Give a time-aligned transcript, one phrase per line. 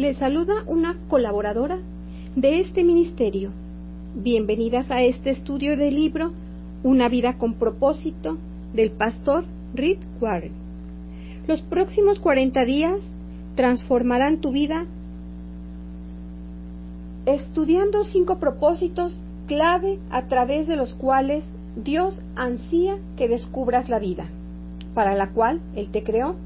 [0.00, 1.76] Le saluda una colaboradora
[2.34, 3.50] de este ministerio.
[4.14, 6.32] Bienvenidas a este estudio del libro
[6.82, 8.38] Una vida con propósito
[8.72, 9.44] del pastor
[9.74, 10.52] Rick Warren.
[11.46, 12.98] Los próximos 40 días
[13.56, 14.86] transformarán tu vida
[17.26, 21.44] estudiando cinco propósitos clave a través de los cuales
[21.76, 24.30] Dios ansía que descubras la vida,
[24.94, 26.36] para la cual Él te creó,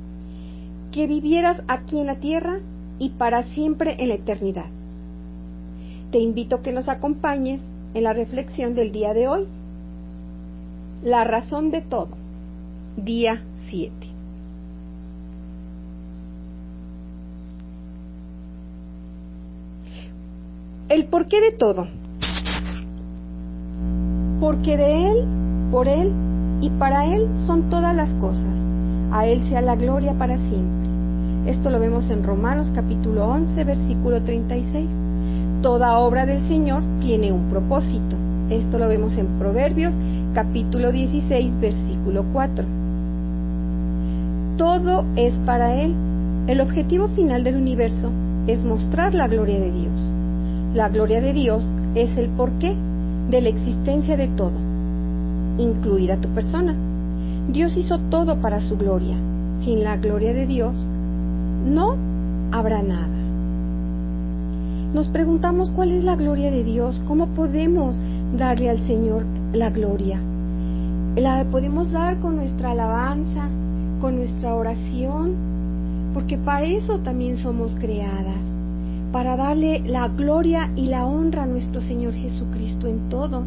[0.91, 2.59] que vivieras aquí en la tierra
[2.99, 4.67] y para siempre en la eternidad.
[6.11, 7.61] Te invito a que nos acompañes
[7.95, 9.47] en la reflexión del día de hoy.
[11.03, 12.17] La razón de todo,
[12.97, 13.93] día 7.
[20.89, 21.89] El porqué de todo.
[24.41, 25.25] Porque de Él,
[25.73, 26.13] por Él
[26.61, 28.45] y para Él son todas las cosas.
[29.11, 30.84] A Él sea la gloria para siempre.
[31.47, 34.89] Esto lo vemos en Romanos capítulo 11, versículo 36.
[35.61, 38.17] Toda obra del Señor tiene un propósito.
[38.49, 39.93] Esto lo vemos en Proverbios
[40.33, 42.65] capítulo 16, versículo 4.
[44.57, 45.93] Todo es para Él.
[46.47, 48.11] El objetivo final del universo
[48.47, 49.93] es mostrar la gloria de Dios.
[50.73, 51.63] La gloria de Dios
[51.95, 52.75] es el porqué
[53.29, 54.59] de la existencia de todo,
[55.59, 56.75] incluida tu persona.
[57.51, 59.17] Dios hizo todo para su gloria.
[59.63, 60.75] Sin la gloria de Dios,
[61.65, 61.97] no
[62.53, 63.09] habrá nada.
[64.95, 67.97] Nos preguntamos cuál es la gloria de Dios, cómo podemos
[68.37, 70.21] darle al Señor la gloria.
[71.17, 73.49] La podemos dar con nuestra alabanza,
[74.01, 75.35] con nuestra oración,
[76.13, 78.39] porque para eso también somos creadas,
[79.11, 83.43] para darle la gloria y la honra a nuestro Señor Jesucristo en todo.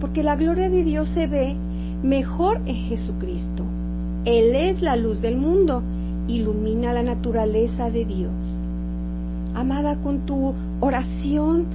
[0.00, 1.54] Porque la gloria de Dios se ve
[2.02, 3.64] mejor en Jesucristo.
[4.24, 5.82] Él es la luz del mundo,
[6.28, 8.32] ilumina la naturaleza de Dios.
[9.54, 11.66] Amada, con tu oración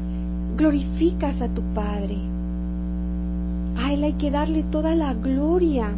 [0.58, 2.18] glorificas a tu Padre.
[3.78, 5.90] A Él hay que darle toda la gloria.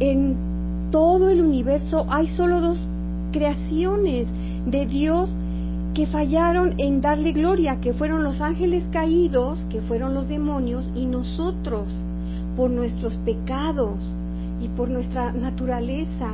[0.00, 0.36] En
[0.90, 2.78] todo el universo hay solo dos
[3.32, 4.28] creaciones
[4.66, 5.28] de Dios
[5.94, 11.04] que fallaron en darle gloria, que fueron los ángeles caídos, que fueron los demonios, y
[11.04, 11.86] nosotros,
[12.56, 13.98] por nuestros pecados
[14.60, 16.30] y por nuestra naturaleza,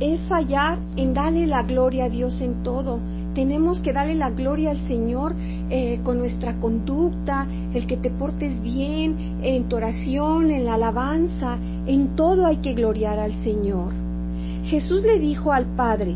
[0.00, 2.98] es fallar en darle la gloria a Dios en todo.
[3.34, 5.34] Tenemos que darle la gloria al Señor
[5.70, 11.58] eh, con nuestra conducta, el que te portes bien, en tu oración, en la alabanza,
[11.86, 13.92] en todo hay que gloriar al Señor.
[14.64, 16.14] Jesús le dijo al Padre,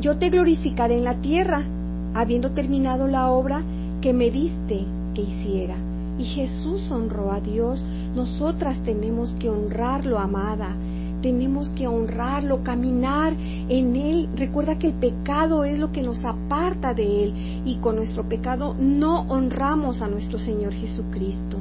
[0.00, 1.62] yo te glorificaré en la tierra,
[2.14, 3.62] habiendo terminado la obra
[4.00, 4.84] que me diste
[5.14, 5.76] que hiciera.
[6.18, 7.82] Y Jesús honró a Dios,
[8.14, 10.76] nosotras tenemos que honrarlo, amada
[11.20, 13.34] tenemos que honrarlo, caminar
[13.68, 14.28] en Él.
[14.36, 18.74] Recuerda que el pecado es lo que nos aparta de Él y con nuestro pecado
[18.78, 21.58] no honramos a nuestro Señor Jesucristo.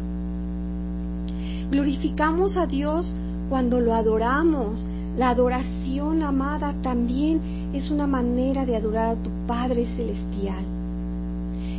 [1.71, 3.11] Glorificamos a Dios
[3.49, 4.85] cuando lo adoramos.
[5.17, 10.63] La adoración, amada, también es una manera de adorar a tu Padre Celestial.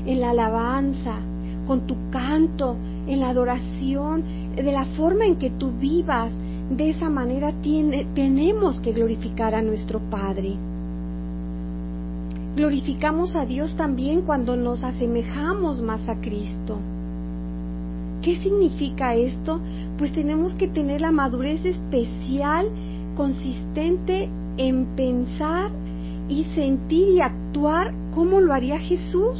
[0.05, 1.15] En la alabanza,
[1.67, 4.25] con tu canto, en la adoración,
[4.57, 6.33] de la forma en que tú vivas,
[6.71, 10.55] de esa manera tiene, tenemos que glorificar a nuestro Padre.
[12.57, 16.79] Glorificamos a Dios también cuando nos asemejamos más a Cristo.
[18.23, 19.61] ¿Qué significa esto?
[19.97, 22.69] Pues tenemos que tener la madurez especial,
[23.17, 24.29] consistente
[24.59, 25.71] en pensar
[26.29, 29.39] y sentir y actuar como lo haría Jesús.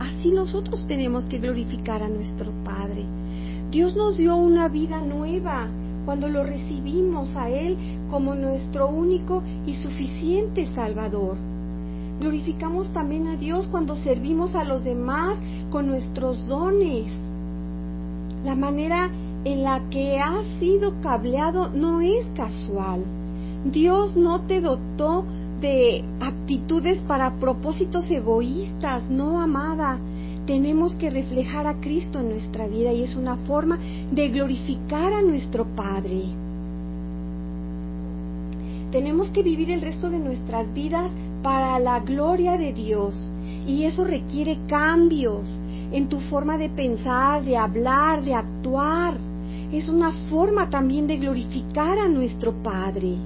[0.00, 3.04] Así nosotros tenemos que glorificar a nuestro Padre.
[3.70, 5.68] Dios nos dio una vida nueva
[6.08, 7.76] cuando lo recibimos a Él
[8.08, 11.36] como nuestro único y suficiente Salvador.
[12.18, 15.36] Glorificamos también a Dios cuando servimos a los demás
[15.68, 17.12] con nuestros dones.
[18.42, 19.10] La manera
[19.44, 23.04] en la que has sido cableado no es casual.
[23.70, 25.26] Dios no te dotó
[25.60, 29.98] de aptitudes para propósitos egoístas, no amada
[30.48, 33.78] tenemos que reflejar a Cristo en nuestra vida y es una forma
[34.10, 36.22] de glorificar a nuestro Padre.
[38.90, 41.10] Tenemos que vivir el resto de nuestras vidas
[41.42, 43.14] para la gloria de Dios
[43.66, 45.44] y eso requiere cambios
[45.92, 49.18] en tu forma de pensar, de hablar, de actuar.
[49.70, 53.16] Es una forma también de glorificar a nuestro Padre.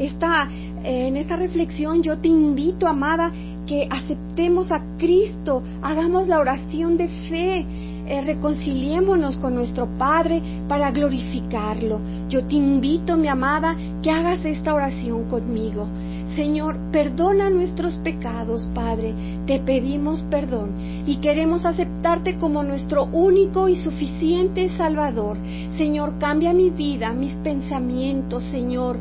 [0.00, 0.48] Esta,
[0.82, 3.30] en esta reflexión yo te invito, amada,
[3.66, 7.66] que aceptemos a Cristo, hagamos la oración de fe,
[8.06, 12.00] eh, reconciliémonos con nuestro Padre para glorificarlo.
[12.28, 15.86] Yo te invito, mi amada, que hagas esta oración conmigo.
[16.34, 19.14] Señor, perdona nuestros pecados, Padre.
[19.46, 20.72] Te pedimos perdón
[21.06, 25.38] y queremos aceptarte como nuestro único y suficiente Salvador.
[25.76, 28.98] Señor, cambia mi vida, mis pensamientos, Señor.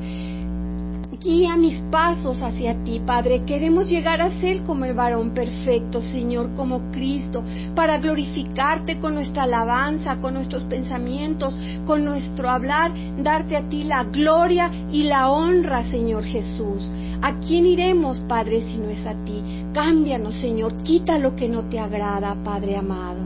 [1.24, 3.46] Guía mis pasos hacia ti, Padre.
[3.46, 9.44] Queremos llegar a ser como el varón perfecto, Señor, como Cristo, para glorificarte con nuestra
[9.44, 11.56] alabanza, con nuestros pensamientos,
[11.86, 16.84] con nuestro hablar, darte a ti la gloria y la honra, Señor Jesús.
[17.22, 19.42] ¿A quién iremos, Padre, si no es a ti?
[19.74, 23.22] Cámbianos, Señor, quita lo que no te agrada, Padre amado.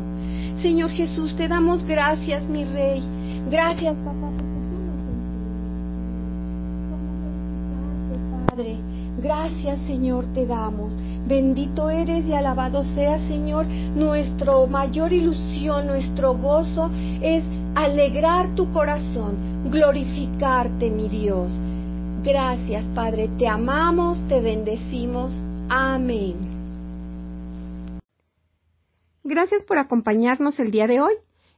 [0.62, 3.02] Señor Jesús, te damos gracias, mi Rey.
[3.50, 4.27] Gracias, papá,
[8.58, 8.78] Padre.
[9.22, 10.96] Gracias, Señor, te damos.
[11.28, 13.68] Bendito eres y alabado sea, Señor.
[13.68, 16.90] Nuestro mayor ilusión, nuestro gozo
[17.22, 17.44] es
[17.76, 21.54] alegrar tu corazón, glorificarte, mi Dios.
[22.24, 23.30] Gracias, Padre.
[23.38, 25.40] Te amamos, te bendecimos.
[25.70, 26.36] Amén.
[29.24, 31.14] Gracias por acompañarnos el día de hoy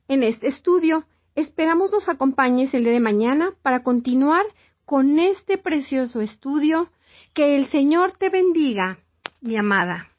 [0.09, 1.05] en este estudio.
[1.35, 4.43] Esperamos nos acompañes el día de mañana para continuar
[4.89, 6.89] con este precioso estudio.
[7.35, 8.97] Que el Señor te bendiga,
[9.39, 10.09] mi amada.